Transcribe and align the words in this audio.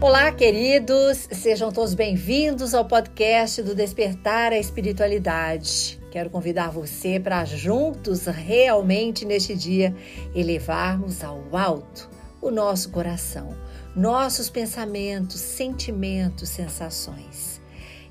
Olá, 0.00 0.30
queridos, 0.30 1.28
sejam 1.32 1.72
todos 1.72 1.92
bem-vindos 1.92 2.72
ao 2.72 2.84
podcast 2.84 3.60
do 3.64 3.74
Despertar 3.74 4.52
a 4.52 4.56
Espiritualidade. 4.58 5.98
Quero 6.12 6.30
convidar 6.30 6.70
você 6.70 7.18
para 7.18 7.44
juntos, 7.44 8.26
realmente 8.26 9.24
neste 9.24 9.56
dia, 9.56 9.92
elevarmos 10.32 11.24
ao 11.24 11.44
alto 11.50 12.08
o 12.40 12.48
nosso 12.48 12.92
coração, 12.92 13.56
nossos 13.96 14.48
pensamentos, 14.48 15.40
sentimentos, 15.40 16.48
sensações. 16.48 17.60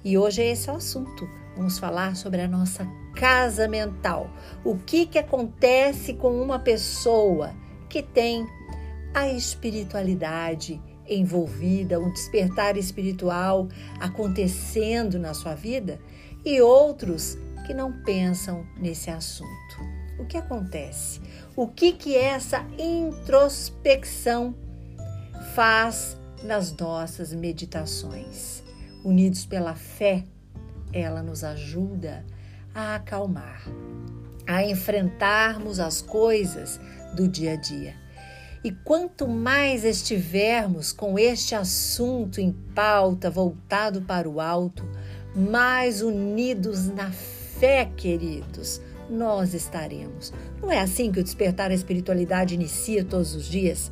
E 0.03 0.17
hoje 0.17 0.41
é 0.41 0.51
esse 0.51 0.69
o 0.69 0.75
assunto. 0.75 1.25
Vamos 1.55 1.79
falar 1.79 2.17
sobre 2.17 2.41
a 2.41 2.49
nossa 2.49 2.85
casa 3.15 3.65
mental. 3.65 4.29
O 4.61 4.75
que, 4.77 5.05
que 5.05 5.17
acontece 5.17 6.15
com 6.15 6.41
uma 6.41 6.59
pessoa 6.59 7.55
que 7.87 8.03
tem 8.03 8.45
a 9.13 9.29
espiritualidade 9.29 10.81
envolvida, 11.09 11.99
um 11.99 12.11
despertar 12.11 12.77
espiritual 12.77 13.67
acontecendo 13.99 15.17
na 15.19 15.33
sua 15.33 15.55
vida 15.55 15.99
e 16.45 16.61
outros 16.61 17.37
que 17.65 17.73
não 17.73 17.91
pensam 18.03 18.65
nesse 18.77 19.09
assunto. 19.09 19.97
O 20.19 20.25
que 20.25 20.37
acontece? 20.37 21.21
O 21.55 21.67
que 21.67 21.91
que 21.91 22.15
essa 22.15 22.65
introspecção 22.77 24.55
faz 25.53 26.17
nas 26.43 26.71
nossas 26.75 27.33
meditações? 27.33 28.63
Unidos 29.03 29.45
pela 29.45 29.75
fé, 29.75 30.23
ela 30.91 31.21
nos 31.21 31.43
ajuda 31.43 32.25
a 32.73 32.95
acalmar, 32.95 33.61
a 34.47 34.63
enfrentarmos 34.63 35.79
as 35.79 36.01
coisas 36.01 36.79
do 37.15 37.27
dia 37.27 37.53
a 37.53 37.55
dia. 37.55 38.06
E 38.67 38.71
quanto 38.83 39.29
mais 39.29 39.85
estivermos 39.85 40.91
com 40.91 41.17
este 41.17 41.55
assunto 41.55 42.41
em 42.41 42.51
pauta 42.51 43.29
voltado 43.29 44.01
para 44.01 44.29
o 44.29 44.41
alto, 44.41 44.83
mais 45.33 46.01
unidos 46.01 46.85
na 46.89 47.09
fé, 47.09 47.89
queridos, 47.95 48.81
nós 49.09 49.53
estaremos. 49.53 50.33
Não 50.61 50.69
é 50.69 50.81
assim 50.81 51.13
que 51.13 51.19
o 51.21 51.23
despertar 51.23 51.71
a 51.71 51.73
espiritualidade 51.73 52.55
inicia 52.55 53.05
todos 53.05 53.35
os 53.35 53.45
dias? 53.45 53.89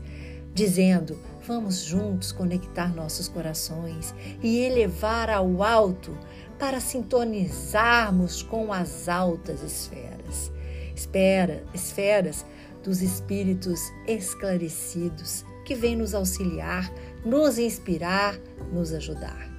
Dizendo: 0.53 1.17
vamos 1.47 1.81
juntos 1.85 2.33
conectar 2.33 2.93
nossos 2.93 3.29
corações 3.29 4.13
e 4.43 4.57
elevar 4.57 5.29
ao 5.29 5.63
alto 5.63 6.17
para 6.59 6.81
sintonizarmos 6.81 8.43
com 8.43 8.73
as 8.73 9.07
altas 9.07 9.63
esferas. 9.63 10.51
Espera, 10.93 11.63
esferas 11.73 12.45
dos 12.85 13.01
espíritos 13.01 13.91
esclarecidos 14.07 15.43
que 15.65 15.73
vêm 15.73 15.95
nos 15.95 16.13
auxiliar, 16.13 16.93
nos 17.25 17.57
inspirar, 17.57 18.39
nos 18.71 18.93
ajudar. 18.93 19.51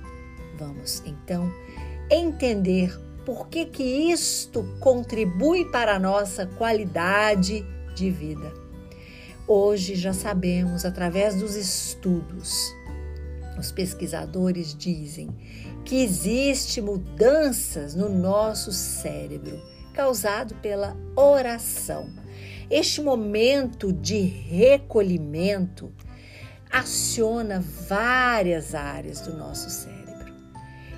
Vamos 0.59 1.03
então 1.05 1.53
entender 2.09 2.97
por 3.27 3.49
que 3.49 3.67
que 3.67 3.83
isto 3.83 4.65
contribui 4.79 5.65
para 5.73 5.97
a 5.97 5.99
nossa 5.99 6.47
qualidade 6.47 7.67
de 7.97 8.11
vida. 8.11 8.55
Hoje 9.49 9.97
já 9.97 10.13
sabemos 10.13 10.85
através 10.85 11.35
dos 11.35 11.57
estudos 11.57 12.73
os 13.59 13.73
pesquisadores 13.73 14.75
dizem 14.75 15.31
que 15.85 16.03
existe 16.03 16.81
mudanças 16.81 17.95
no 17.95 18.09
nosso 18.09 18.73
cérebro 18.73 19.61
causado 19.97 20.55
pela 20.57 20.95
oração. 21.17 22.11
Este 22.71 23.01
momento 23.01 23.91
de 23.91 24.21
recolhimento 24.21 25.91
aciona 26.71 27.61
várias 27.89 28.75
áreas 28.75 29.23
do 29.23 29.35
nosso 29.35 29.71
cérebro. 29.71 30.35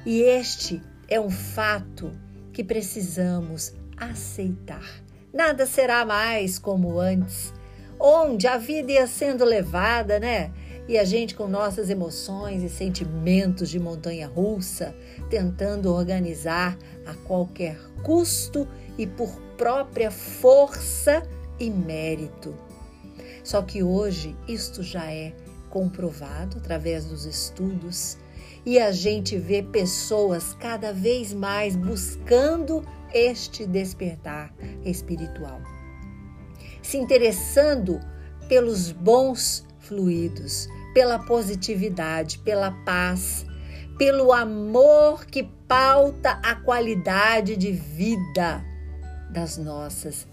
E 0.05 0.21
este 0.23 0.83
é 1.09 1.21
um 1.21 1.31
fato 1.31 2.11
que 2.53 2.65
precisamos 2.65 3.73
aceitar. 3.97 4.85
Nada 5.33 5.65
será 5.65 6.05
mais 6.05 6.59
como 6.59 6.99
antes, 6.99 7.53
onde 8.01 8.49
a 8.49 8.59
vida 8.59 8.91
ia 8.91 9.07
sendo 9.07 9.45
levada, 9.45 10.19
né? 10.19 10.51
E 10.89 10.97
a 10.99 11.05
gente, 11.05 11.35
com 11.35 11.47
nossas 11.47 11.91
emoções 11.91 12.63
e 12.63 12.69
sentimentos 12.69 13.69
de 13.69 13.79
montanha 13.79 14.27
russa, 14.27 14.95
tentando 15.29 15.93
organizar 15.93 16.79
a 17.07 17.13
qualquer 17.27 17.79
custo 18.03 18.67
e 18.99 19.07
por 19.07 19.31
própria 19.57 20.11
força 20.11 21.23
e 21.59 21.71
mérito. 21.71 22.55
Só 23.45 23.63
que 23.63 23.83
hoje 23.83 24.37
isto 24.47 24.83
já 24.83 25.11
é 25.11 25.33
comprovado 25.71 26.59
através 26.59 27.07
dos 27.07 27.25
estudos 27.25 28.19
e 28.67 28.79
a 28.79 28.91
gente 28.91 29.39
vê 29.39 29.63
pessoas 29.63 30.53
cada 30.55 30.93
vez 30.93 31.33
mais 31.33 31.77
buscando 31.77 32.85
este 33.15 33.65
despertar 33.65 34.53
espiritual, 34.85 35.61
se 36.83 36.99
interessando 36.99 38.01
pelos 38.49 38.93
bons 38.93 39.67
fluidos, 39.79 40.69
pela 40.93 41.19
positividade, 41.19 42.39
pela 42.41 42.71
paz, 42.85 43.47
pelo 43.97 44.33
amor 44.33 45.25
que 45.25 45.45
pauta 45.67 46.39
a 46.43 46.55
qualidade 46.57 47.57
de 47.57 47.73
vida 47.73 48.68
das 49.39 49.57
nossas 49.57 50.27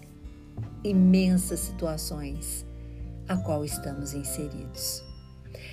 imensas 0.82 1.60
situações 1.60 2.66
a 3.28 3.36
qual 3.36 3.64
estamos 3.64 4.14
inseridos. 4.14 5.04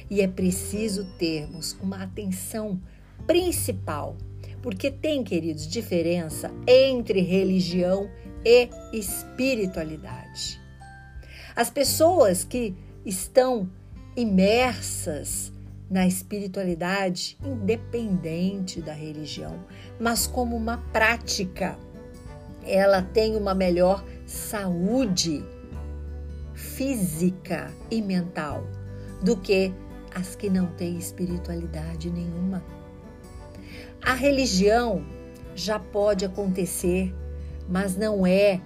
E 0.08 0.22
é 0.22 0.28
preciso 0.28 1.06
termos 1.18 1.76
uma 1.82 2.04
atenção 2.04 2.80
principal, 3.26 4.16
porque 4.62 4.92
tem, 4.92 5.24
queridos, 5.24 5.68
diferença 5.68 6.52
entre 6.68 7.22
religião 7.22 8.08
e 8.46 8.70
espiritualidade. 8.94 10.62
As 11.56 11.72
pessoas 11.72 12.44
que 12.44 12.76
estão 13.04 13.68
imersas 14.16 15.52
na 15.90 16.06
espiritualidade, 16.06 17.36
independente 17.44 18.80
da 18.80 18.94
religião, 18.94 19.66
mas 20.00 20.28
como 20.28 20.56
uma 20.56 20.78
prática. 20.92 21.78
Ela 22.66 23.02
tem 23.02 23.36
uma 23.36 23.54
melhor 23.54 24.04
saúde 24.26 25.44
física 26.54 27.72
e 27.92 28.02
mental 28.02 28.64
do 29.22 29.38
que 29.38 29.74
as 30.14 30.36
que 30.36 30.50
não 30.50 30.68
têm 30.68 30.98
espiritualidade 30.98 32.10
nenhuma. 32.10 32.64
A 34.02 34.14
religião 34.14 35.06
já 35.56 35.80
pode 35.80 36.26
acontecer, 36.26 37.14
mas 37.68 37.96
não 37.96 38.26
é 38.26 38.60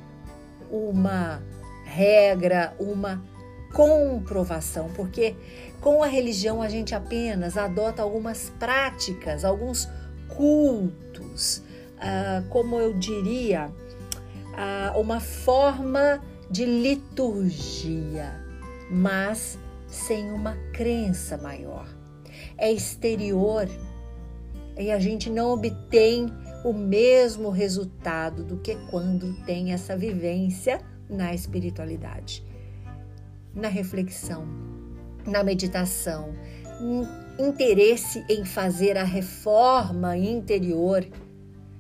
uma 0.70 1.42
regra, 1.86 2.74
uma 2.80 3.24
comprovação, 3.74 4.90
porque 4.96 5.36
com 5.82 6.02
a 6.02 6.08
religião 6.08 6.62
a 6.62 6.70
gente 6.70 6.96
apenas 6.96 7.58
adota 7.58 8.02
algumas 8.02 8.50
práticas, 8.58 9.46
alguns 9.46 9.88
cultos, 10.30 11.62
ah, 12.00 12.44
como 12.50 12.80
eu 12.80 12.94
diria, 12.94 13.72
uma 14.96 15.20
forma 15.20 16.22
de 16.50 16.66
liturgia, 16.66 18.34
mas 18.90 19.60
sem 19.88 20.32
uma 20.32 20.56
crença 20.74 21.38
maior. 21.38 21.88
É 22.58 22.72
exterior 22.72 23.68
e 24.78 24.92
a 24.92 25.00
gente 25.00 25.30
não 25.30 25.52
obtém 25.52 26.28
o 26.64 26.74
mesmo 26.74 27.50
resultado 27.50 28.44
do 28.44 28.58
que 28.58 28.76
quando 28.90 29.34
tem 29.46 29.74
essa 29.74 29.96
vivência 29.96 30.82
na 31.10 31.34
espiritualidade 31.34 32.48
na 33.58 33.68
reflexão, 33.68 34.48
na 35.26 35.44
meditação, 35.44 36.34
interesse 37.40 38.24
em 38.30 38.46
fazer 38.46 38.98
a 38.98 39.04
reforma 39.04 40.16
interior, 40.16 41.06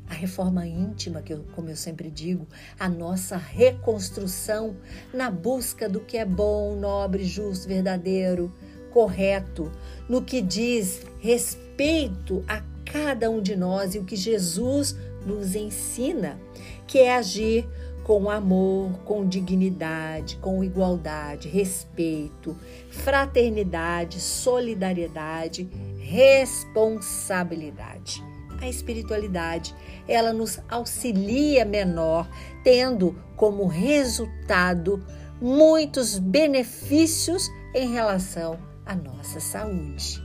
a 0.09 0.13
reforma 0.13 0.65
íntima, 0.65 1.21
que 1.21 1.33
eu, 1.33 1.43
como 1.53 1.69
eu 1.69 1.75
sempre 1.75 2.09
digo, 2.09 2.47
a 2.79 2.87
nossa 2.87 3.35
reconstrução 3.37 4.77
na 5.13 5.29
busca 5.29 5.89
do 5.89 5.99
que 5.99 6.17
é 6.17 6.25
bom, 6.25 6.75
nobre, 6.75 7.25
justo, 7.25 7.67
verdadeiro, 7.67 8.53
correto, 8.91 9.71
no 10.07 10.21
que 10.21 10.41
diz 10.41 11.01
respeito 11.19 12.43
a 12.47 12.63
cada 12.85 13.29
um 13.29 13.41
de 13.41 13.53
nós 13.55 13.95
e 13.95 13.99
o 13.99 14.05
que 14.05 14.15
Jesus 14.15 14.95
nos 15.25 15.55
ensina, 15.55 16.39
que 16.87 16.99
é 16.99 17.15
agir 17.15 17.67
com 18.03 18.29
amor, 18.29 18.99
com 19.03 19.27
dignidade, 19.27 20.37
com 20.37 20.63
igualdade, 20.63 21.49
respeito, 21.49 22.55
fraternidade, 22.89 24.21
solidariedade, 24.21 25.69
responsabilidade. 25.99 28.23
A 28.61 28.67
espiritualidade, 28.67 29.75
ela 30.07 30.33
nos 30.33 30.59
auxilia 30.69 31.63
menor, 31.63 32.29
tendo 32.63 33.15
como 33.35 33.67
resultado 33.67 35.05
muitos 35.39 36.17
benefícios 36.17 37.47
em 37.73 37.91
relação 37.91 38.57
à 38.85 38.95
nossa 38.95 39.39
saúde. 39.39 40.21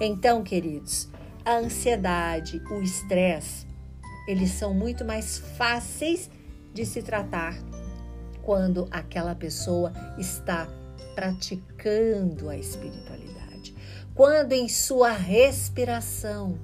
Então, 0.00 0.42
queridos, 0.42 1.08
a 1.44 1.56
ansiedade, 1.56 2.62
o 2.70 2.80
estresse, 2.82 3.66
eles 4.28 4.50
são 4.52 4.72
muito 4.72 5.04
mais 5.04 5.38
fáceis 5.56 6.30
de 6.72 6.86
se 6.86 7.02
tratar 7.02 7.56
quando 8.42 8.86
aquela 8.90 9.34
pessoa 9.34 9.92
está 10.18 10.68
praticando 11.14 12.48
a 12.48 12.56
espiritualidade. 12.56 13.74
Quando 14.14 14.52
em 14.52 14.68
sua 14.68 15.10
respiração, 15.10 16.58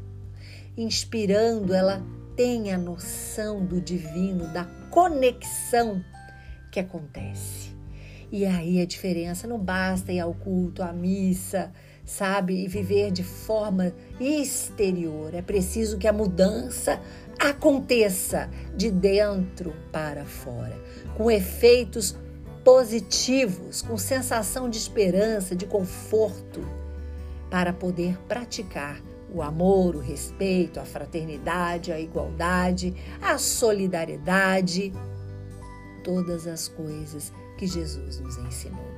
inspirando, 0.83 1.75
ela 1.75 2.03
tem 2.37 2.73
a 2.73 2.79
noção 2.79 3.65
do 3.65 3.81
divino, 3.81 4.47
da 4.53 4.65
conexão 4.91 6.03
que 6.71 6.79
acontece. 6.79 7.77
E 8.31 8.47
aí 8.47 8.81
a 8.81 8.87
diferença 8.87 9.49
não 9.49 9.59
basta 9.59 10.13
ir 10.13 10.21
ao 10.21 10.35
culto, 10.35 10.83
à 10.83 10.93
missa, 10.93 11.73
sabe, 12.05 12.63
e 12.63 12.69
viver 12.69 13.11
de 13.11 13.25
forma 13.25 13.93
exterior. 14.21 15.35
É 15.35 15.43
preciso 15.43 15.99
que 15.99 16.07
a 16.07 16.13
mudança 16.13 17.01
aconteça 17.39 18.49
de 18.77 18.91
dentro 18.91 19.75
para 19.91 20.25
fora, 20.25 20.77
com 21.17 21.31
efeitos 21.31 22.17
positivos, 22.63 23.83
com 23.83 23.97
sensação 23.97 24.69
de 24.69 24.79
esperança, 24.79 25.57
de 25.57 25.67
conforto, 25.67 26.61
para 27.51 27.73
poder 27.73 28.19
praticar 28.29 29.01
o 29.33 29.43
amor, 29.43 29.97
o 29.97 30.01
respeito, 30.01 30.81
a 30.81 30.85
fraternidade, 30.85 31.93
a 31.93 32.01
igualdade, 32.01 32.95
a 33.21 33.39
solidariedade, 33.39 34.93
todas 36.03 36.47
as 36.47 36.69
coisas 36.69 37.33
que 37.57 37.67
Jesus 37.67 38.21
nos 38.21 38.39
ensinou. 38.39 38.89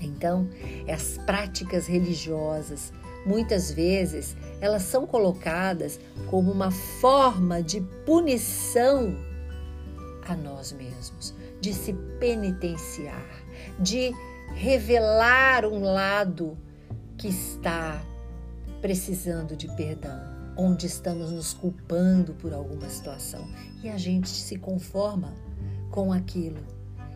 Então, 0.00 0.48
as 0.92 1.18
práticas 1.18 1.86
religiosas, 1.86 2.92
muitas 3.24 3.70
vezes, 3.70 4.36
elas 4.60 4.82
são 4.82 5.06
colocadas 5.06 5.98
como 6.28 6.50
uma 6.50 6.70
forma 6.70 7.62
de 7.62 7.80
punição 8.04 9.16
a 10.26 10.34
nós 10.36 10.72
mesmos, 10.72 11.34
de 11.60 11.72
se 11.72 11.92
penitenciar, 12.18 13.44
de 13.78 14.12
revelar 14.54 15.64
um 15.64 15.82
lado 15.82 16.58
que 17.16 17.28
está 17.28 18.02
precisando 18.82 19.56
de 19.56 19.68
perdão, 19.74 20.20
onde 20.56 20.86
estamos 20.86 21.30
nos 21.30 21.54
culpando 21.54 22.34
por 22.34 22.52
alguma 22.52 22.88
situação 22.90 23.48
e 23.82 23.88
a 23.88 23.96
gente 23.96 24.28
se 24.28 24.58
conforma 24.58 25.32
com 25.90 26.12
aquilo. 26.12 26.60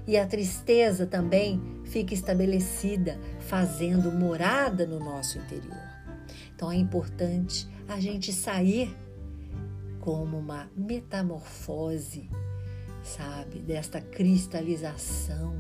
E 0.07 0.17
a 0.17 0.27
tristeza 0.27 1.05
também 1.05 1.61
fica 1.85 2.15
estabelecida, 2.15 3.19
fazendo 3.41 4.11
morada 4.11 4.87
no 4.87 4.99
nosso 4.99 5.37
interior. 5.39 5.77
Então 6.55 6.73
é 6.73 6.77
importante 6.77 7.69
a 7.89 8.01
gente 8.01 8.33
sair 8.33 8.97
como 10.01 10.39
uma 10.39 10.71
metamorfose 10.75 12.31
sabe, 13.07 13.61
desta 13.61 14.01
cristalização 14.01 15.55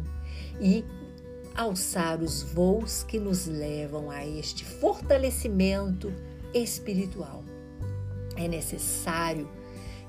e 0.61 0.85
alçar 1.57 2.21
os 2.21 2.43
voos 2.43 3.03
que 3.03 3.19
nos 3.19 3.47
levam 3.47 4.11
a 4.11 4.27
este 4.27 4.65
fortalecimento 4.65 6.13
espiritual. 6.53 7.43
É 8.37 8.47
necessário 8.47 9.49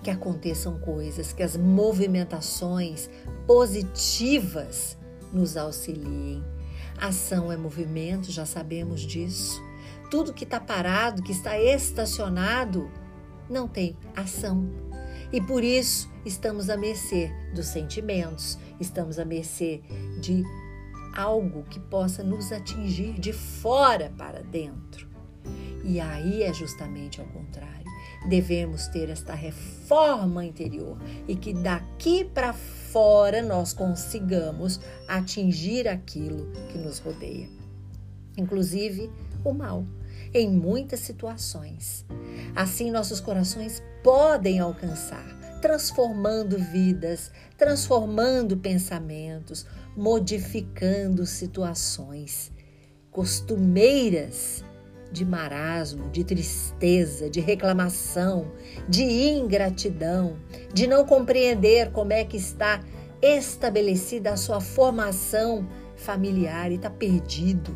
que 0.03 0.11
aconteçam 0.11 0.77
coisas, 0.79 1.31
que 1.31 1.41
as 1.41 1.55
movimentações 1.55 3.09
positivas 3.45 4.97
nos 5.31 5.55
auxiliem. 5.55 6.43
Ação 6.99 7.51
é 7.51 7.57
movimento, 7.57 8.31
já 8.31 8.45
sabemos 8.45 9.01
disso. 9.01 9.61
Tudo 10.11 10.33
que 10.33 10.43
está 10.43 10.59
parado, 10.59 11.23
que 11.23 11.31
está 11.31 11.59
estacionado, 11.59 12.89
não 13.49 13.67
tem 13.67 13.95
ação. 14.15 14.69
E 15.31 15.41
por 15.41 15.63
isso 15.63 16.09
estamos 16.25 16.69
à 16.69 16.77
mercê 16.77 17.31
dos 17.53 17.67
sentimentos, 17.67 18.57
estamos 18.79 19.19
à 19.19 19.25
mercê 19.25 19.81
de 20.21 20.43
algo 21.17 21.63
que 21.63 21.79
possa 21.79 22.23
nos 22.23 22.51
atingir 22.51 23.13
de 23.19 23.33
fora 23.33 24.13
para 24.15 24.43
dentro. 24.43 25.07
E 25.83 25.99
aí 25.99 26.43
é 26.43 26.53
justamente 26.53 27.19
ao 27.19 27.27
contrário. 27.27 27.87
Devemos 28.29 28.87
ter 28.87 29.09
esta 29.09 29.33
reforma 29.33 30.45
interior 30.45 30.97
e 31.27 31.35
que 31.35 31.53
daqui 31.53 32.23
para 32.23 32.53
fora 32.53 33.41
nós 33.41 33.73
consigamos 33.73 34.79
atingir 35.07 35.87
aquilo 35.87 36.51
que 36.69 36.77
nos 36.77 36.99
rodeia, 36.99 37.49
inclusive 38.37 39.09
o 39.43 39.53
mal, 39.53 39.85
em 40.33 40.49
muitas 40.49 40.99
situações. 40.99 42.05
Assim, 42.55 42.91
nossos 42.91 43.19
corações 43.19 43.81
podem 44.03 44.59
alcançar 44.59 45.37
transformando 45.61 46.57
vidas, 46.57 47.31
transformando 47.57 48.57
pensamentos, 48.57 49.65
modificando 49.95 51.25
situações 51.25 52.51
costumeiras 53.11 54.63
de 55.11 55.25
marasmo, 55.25 56.09
de 56.09 56.23
tristeza, 56.23 57.29
de 57.29 57.39
reclamação, 57.39 58.51
de 58.87 59.03
ingratidão, 59.03 60.37
de 60.73 60.85
não 60.85 61.05
compreender 61.05 61.91
como 61.91 62.13
é 62.13 62.23
que 62.23 62.37
está 62.37 62.83
estabelecida 63.21 64.33
a 64.33 64.37
sua 64.37 64.61
formação 64.61 65.67
familiar 65.95 66.71
e 66.71 66.75
está 66.75 66.89
perdido. 66.89 67.75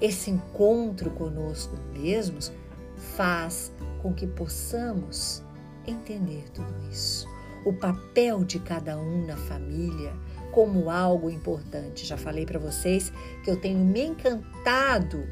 Esse 0.00 0.30
encontro 0.30 1.10
conosco 1.10 1.76
mesmos 1.92 2.52
faz 2.96 3.72
com 4.02 4.12
que 4.12 4.26
possamos 4.26 5.42
entender 5.86 6.44
tudo 6.52 6.72
isso. 6.90 7.28
O 7.64 7.72
papel 7.72 8.44
de 8.44 8.58
cada 8.58 8.98
um 8.98 9.26
na 9.26 9.36
família 9.36 10.12
como 10.52 10.88
algo 10.88 11.28
importante. 11.28 12.06
Já 12.06 12.16
falei 12.16 12.46
para 12.46 12.58
vocês 12.58 13.12
que 13.42 13.50
eu 13.50 13.60
tenho 13.60 13.80
me 13.80 14.04
encantado 14.04 15.26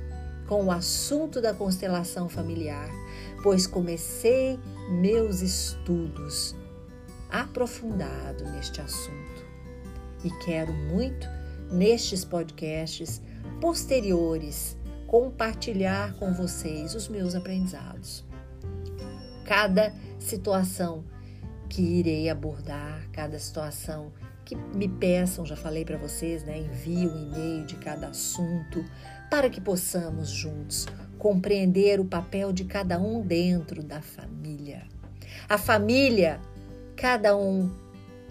com 0.49 0.65
o 0.65 0.71
assunto 0.71 1.41
da 1.41 1.55
constelação 1.55 2.29
familiar, 2.29 2.91
pois 3.43 3.67
comecei 3.67 4.59
meus 4.91 5.41
estudos 5.41 6.57
aprofundado 7.31 8.45
neste 8.51 8.81
assunto 8.81 9.47
e 10.25 10.31
quero 10.45 10.73
muito 10.73 11.27
nestes 11.71 12.25
podcasts 12.25 13.23
posteriores 13.61 14.77
compartilhar 15.06 16.15
com 16.15 16.32
vocês 16.32 16.94
os 16.94 17.09
meus 17.09 17.35
aprendizados. 17.35 18.25
Cada 19.44 19.94
situação 20.22 21.05
que 21.69 21.82
irei 21.82 22.29
abordar, 22.29 23.08
cada 23.12 23.38
situação 23.38 24.12
que 24.44 24.56
me 24.56 24.88
peçam, 24.88 25.46
já 25.46 25.56
falei 25.56 25.84
para 25.84 25.96
vocês, 25.96 26.44
né? 26.44 26.58
Envie 26.58 27.06
um 27.06 27.22
e-mail 27.24 27.64
de 27.64 27.76
cada 27.76 28.08
assunto 28.08 28.84
para 29.31 29.48
que 29.48 29.60
possamos 29.60 30.29
juntos 30.29 30.86
compreender 31.19 32.00
o 32.00 32.05
papel 32.05 32.52
de 32.52 32.64
cada 32.64 32.98
um 32.98 33.22
dentro 33.22 33.82
da 33.82 34.02
família. 34.02 34.82
A 35.48 35.56
família, 35.56 36.41
cada 36.96 37.36
um 37.36 37.70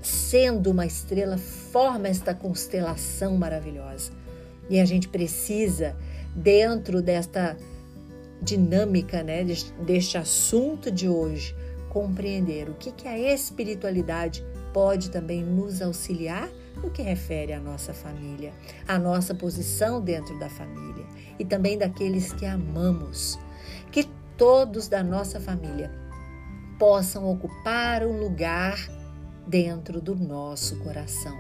sendo 0.02 0.72
uma 0.72 0.86
estrela, 0.86 1.38
forma 1.38 2.08
esta 2.08 2.34
constelação 2.34 3.38
maravilhosa. 3.38 4.12
E 4.70 4.80
a 4.80 4.86
gente 4.86 5.08
precisa, 5.08 5.96
dentro 6.36 7.02
desta 7.02 7.58
dinâmica, 8.42 9.24
né, 9.24 9.46
deste 9.86 10.18
assunto 10.18 10.92
de 10.92 11.08
hoje, 11.08 11.56
compreender 11.92 12.70
o 12.70 12.74
que, 12.74 12.90
que 12.90 13.06
a 13.06 13.20
espiritualidade 13.20 14.46
pode 14.74 15.12
também 15.12 15.44
nos 15.44 15.82
auxiliar 15.82 16.50
no 16.78 16.90
que 16.90 17.02
refere 17.02 17.52
à 17.52 17.60
nossa 17.60 17.94
família, 17.94 18.54
à 18.88 18.98
nossa 18.98 19.36
posição 19.36 20.02
dentro 20.02 20.40
da 20.40 20.50
família 20.50 21.06
e 21.38 21.44
também 21.44 21.78
daqueles 21.78 22.32
que 22.32 22.46
amamos. 22.46 23.38
Que 23.92 24.06
todos 24.38 24.88
da 24.88 25.04
nossa 25.04 25.38
família 25.42 25.92
possam 26.80 27.30
ocupar 27.30 28.04
um 28.04 28.18
lugar 28.18 28.80
dentro 29.46 30.02
do 30.02 30.16
nosso 30.16 30.80
coração. 30.80 31.38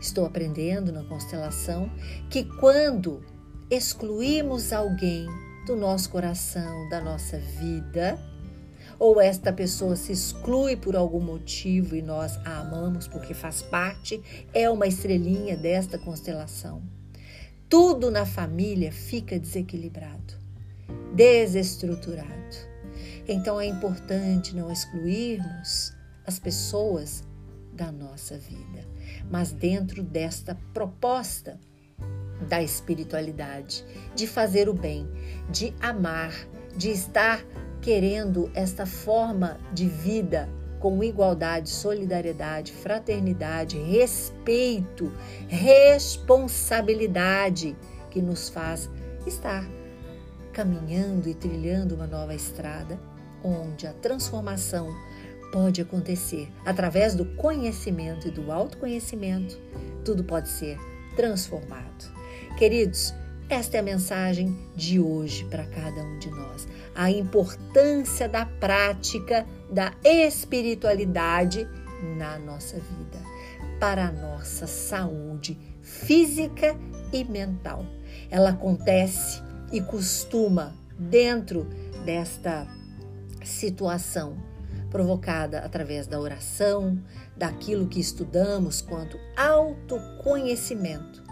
Estou 0.00 0.24
aprendendo 0.24 0.92
na 0.92 1.02
constelação 1.02 1.90
que 2.30 2.44
quando 2.44 3.20
excluímos 3.68 4.72
alguém 4.72 5.26
do 5.66 5.74
nosso 5.74 6.08
coração, 6.08 6.88
da 6.88 7.00
nossa 7.00 7.36
vida, 7.36 8.16
ou 8.98 9.20
esta 9.20 9.52
pessoa 9.52 9.94
se 9.94 10.12
exclui 10.12 10.76
por 10.76 10.96
algum 10.96 11.20
motivo 11.20 11.94
e 11.94 12.02
nós 12.02 12.36
a 12.44 12.58
amamos 12.58 13.06
porque 13.06 13.32
faz 13.32 13.62
parte, 13.62 14.20
é 14.52 14.68
uma 14.68 14.86
estrelinha 14.86 15.56
desta 15.56 15.98
constelação. 15.98 16.82
Tudo 17.68 18.10
na 18.10 18.26
família 18.26 18.90
fica 18.90 19.38
desequilibrado, 19.38 20.34
desestruturado. 21.14 22.28
Então 23.28 23.60
é 23.60 23.66
importante 23.66 24.56
não 24.56 24.72
excluirmos 24.72 25.92
as 26.26 26.38
pessoas 26.38 27.22
da 27.72 27.92
nossa 27.92 28.36
vida, 28.38 28.86
mas 29.30 29.52
dentro 29.52 30.02
desta 30.02 30.56
proposta 30.72 31.60
da 32.48 32.62
espiritualidade, 32.62 33.84
de 34.14 34.26
fazer 34.26 34.68
o 34.68 34.74
bem, 34.74 35.06
de 35.50 35.74
amar, 35.80 36.32
de 36.78 36.90
estar 36.90 37.44
querendo 37.82 38.50
esta 38.54 38.86
forma 38.86 39.58
de 39.72 39.86
vida 39.88 40.48
com 40.78 41.02
igualdade, 41.02 41.68
solidariedade, 41.68 42.72
fraternidade, 42.72 43.76
respeito, 43.76 45.12
responsabilidade 45.48 47.76
que 48.10 48.22
nos 48.22 48.48
faz 48.48 48.88
estar 49.26 49.68
caminhando 50.52 51.28
e 51.28 51.34
trilhando 51.34 51.96
uma 51.96 52.06
nova 52.06 52.32
estrada 52.34 52.98
onde 53.42 53.86
a 53.86 53.92
transformação 53.92 54.88
pode 55.52 55.80
acontecer 55.80 56.48
através 56.64 57.14
do 57.14 57.24
conhecimento 57.24 58.28
e 58.28 58.30
do 58.30 58.52
autoconhecimento. 58.52 59.58
Tudo 60.04 60.22
pode 60.22 60.48
ser 60.48 60.78
transformado. 61.16 62.12
Queridos, 62.56 63.12
esta 63.48 63.76
é 63.76 63.80
a 63.80 63.82
mensagem 63.82 64.56
de 64.76 65.00
hoje 65.00 65.44
para 65.46 65.64
cada 65.64 66.02
um 66.02 66.18
de 66.18 66.30
nós. 66.30 66.68
A 66.94 67.10
importância 67.10 68.28
da 68.28 68.44
prática 68.44 69.46
da 69.70 69.92
espiritualidade 70.04 71.68
na 72.16 72.38
nossa 72.38 72.76
vida, 72.76 73.18
para 73.80 74.08
a 74.08 74.12
nossa 74.12 74.66
saúde 74.66 75.58
física 75.80 76.76
e 77.12 77.24
mental. 77.24 77.84
Ela 78.30 78.50
acontece 78.50 79.42
e 79.72 79.80
costuma 79.80 80.74
dentro 80.98 81.66
desta 82.04 82.66
situação 83.44 84.36
provocada 84.90 85.60
através 85.60 86.06
da 86.06 86.18
oração, 86.18 86.98
daquilo 87.36 87.86
que 87.86 88.00
estudamos 88.00 88.80
quanto 88.80 89.18
autoconhecimento, 89.36 91.22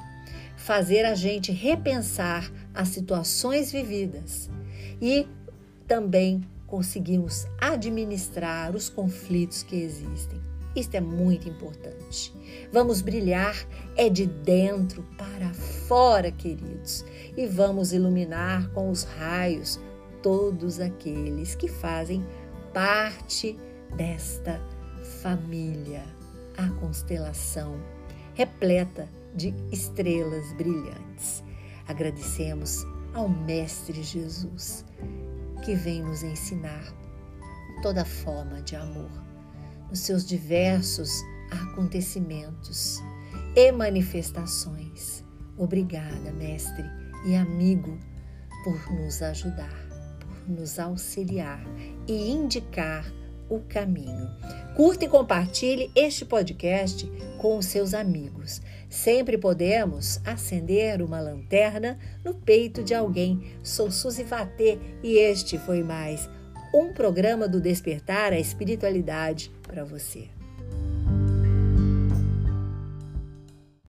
fazer 0.67 1.05
a 1.05 1.15
gente 1.15 1.53
repensar 1.53 2.51
as 2.75 2.89
situações 2.89 3.71
vividas 3.71 4.51
e 5.01 5.29
também 5.87 6.45
conseguirmos 6.67 7.47
administrar 7.61 8.75
os 8.75 8.89
conflitos 8.89 9.63
que 9.63 9.77
existem. 9.77 10.41
Isto 10.75 10.97
é 10.97 11.01
muito 11.01 11.49
importante. 11.49 12.35
Vamos 12.73 13.01
brilhar 13.01 13.55
é 13.97 14.09
de 14.09 14.27
dentro 14.27 15.05
para 15.17 15.55
fora, 15.55 16.33
queridos, 16.33 17.05
e 17.37 17.47
vamos 17.47 17.93
iluminar 17.93 18.69
com 18.71 18.91
os 18.91 19.05
raios 19.05 19.79
todos 20.21 20.81
aqueles 20.81 21.55
que 21.55 21.69
fazem 21.69 22.27
parte 22.75 23.57
desta 23.97 24.61
família, 25.23 26.03
a 26.59 26.69
constelação 26.81 27.81
repleta 28.35 29.09
de 29.37 29.55
estrelas 29.71 30.53
brilhantes. 30.55 31.45
Agradecemos 31.87 32.85
ao 33.15 33.29
Mestre 33.29 34.03
Jesus, 34.03 34.85
que 35.65 35.75
vem 35.75 36.03
nos 36.03 36.23
ensinar 36.23 36.85
toda 37.83 38.05
forma 38.05 38.63
de 38.63 38.75
amor 38.75 39.11
nos 39.89 40.01
seus 40.01 40.27
diversos 40.27 41.23
acontecimentos 41.51 43.01
e 43.55 43.71
manifestações. 43.71 45.25
Obrigada, 45.57 46.33
Mestre 46.33 46.85
e 47.25 47.37
amigo, 47.37 47.97
por 48.65 48.93
nos 48.93 49.23
ajudar 49.23 49.87
nos 50.49 50.79
auxiliar 50.79 51.61
e 52.07 52.31
indicar 52.31 53.05
o 53.49 53.61
caminho. 53.61 54.31
Curta 54.75 55.05
e 55.05 55.09
compartilhe 55.09 55.91
este 55.95 56.25
podcast 56.25 57.11
com 57.39 57.57
os 57.57 57.67
seus 57.67 57.95
amigos. 57.95 58.61
Sempre 58.89 59.39
podemos 59.39 60.21
acender 60.25 61.03
uma 61.03 61.21
lanterna 61.21 61.99
no 62.25 62.35
peito 62.35 62.83
de 62.83 62.95
alguém. 62.95 63.43
Sou 63.63 63.91
Suzy 63.91 64.25
Vatê 64.25 64.79
e 65.03 65.17
este 65.19 65.59
foi 65.59 65.83
mais 65.83 66.29
um 66.75 66.93
programa 66.93 67.49
do 67.49 67.61
Despertar 67.61 68.33
a 68.33 68.39
Espiritualidade 68.39 69.51
para 69.63 69.85
você. 69.85 70.36